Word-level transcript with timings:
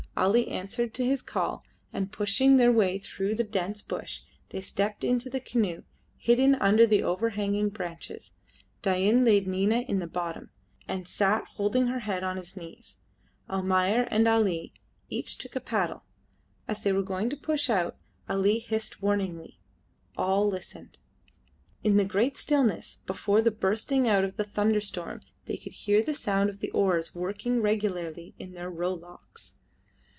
Ali 0.17 0.49
answered 0.49 0.93
to 0.95 1.05
his 1.05 1.21
call, 1.21 1.63
and, 1.93 2.11
pushing 2.11 2.57
their 2.57 2.71
way 2.71 2.99
through 2.99 3.33
the 3.33 3.45
dense 3.45 3.81
bush, 3.81 4.21
they 4.49 4.59
stepped 4.61 5.03
into 5.05 5.29
the 5.31 5.39
canoe 5.39 5.83
hidden 6.17 6.53
under 6.55 6.85
the 6.85 7.01
overhanging 7.01 7.69
branches. 7.69 8.31
Dain 8.83 9.23
laid 9.23 9.47
Nina 9.47 9.79
in 9.79 9.97
the 9.99 10.05
bottom, 10.05 10.51
and 10.87 11.07
sat 11.07 11.45
holding 11.55 11.87
her 11.87 11.99
head 11.99 12.23
on 12.23 12.35
his 12.35 12.55
knees. 12.57 12.97
Almayer 13.49 14.05
and 14.11 14.27
Ali 14.27 14.73
each 15.09 15.37
took 15.39 15.55
up 15.55 15.63
a 15.63 15.65
paddle. 15.65 16.03
As 16.67 16.81
they 16.81 16.91
were 16.91 17.01
going 17.01 17.29
to 17.29 17.37
push 17.37 17.67
out 17.69 17.95
Ali 18.29 18.59
hissed 18.59 19.01
warningly. 19.01 19.59
All 20.17 20.47
listened. 20.47 20.99
In 21.83 21.95
the 21.95 22.05
great 22.05 22.35
stillness 22.37 22.97
before 23.07 23.41
the 23.41 23.49
bursting 23.49 24.07
out 24.09 24.25
of 24.25 24.35
the 24.35 24.43
thunderstorm 24.43 25.21
they 25.45 25.57
could 25.57 25.73
hear 25.73 26.03
the 26.03 26.13
sound 26.13 26.49
of 26.49 26.63
oars 26.73 27.15
working 27.15 27.61
regularly 27.61 28.35
in 28.37 28.51
their 28.51 28.69
row 28.69 28.93
locks. 28.93 29.55